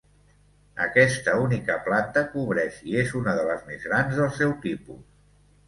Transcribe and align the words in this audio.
Aquesta 0.85 1.35
única 1.47 1.75
planta 1.89 2.25
cobreix 2.33 2.81
i 2.95 2.99
és 3.03 3.13
una 3.21 3.37
de 3.43 3.47
les 3.53 3.63
més 3.71 3.89
grans 3.93 4.21
del 4.25 4.35
seu 4.43 4.59
tipus. 4.69 5.01